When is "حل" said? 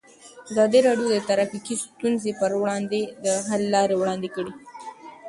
3.49-3.63